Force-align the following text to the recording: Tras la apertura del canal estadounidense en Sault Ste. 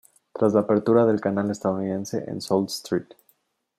Tras 0.33 0.53
la 0.55 0.61
apertura 0.61 1.05
del 1.05 1.21
canal 1.21 1.51
estadounidense 1.51 2.25
en 2.27 2.41
Sault 2.41 2.69
Ste. 2.71 3.05